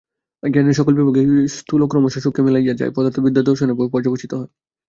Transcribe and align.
জ্ঞানের 0.43 0.77
সকল 0.79 0.93
বিভাগেই 0.99 1.27
স্থূল 1.57 1.81
ক্রমশ 1.87 2.13
সূক্ষ্মে 2.17 2.45
মিলাইয়া 2.45 2.75
যায়, 2.75 2.93
পদার্থবিদ্যা 2.95 3.47
দর্শনে 3.49 3.73
পর্যবসিত 3.93 4.31
হয়। 4.33 4.49